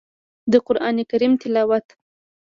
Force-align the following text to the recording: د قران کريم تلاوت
د 0.51 0.53
قران 0.67 0.95
کريم 1.11 1.33
تلاوت 1.41 1.85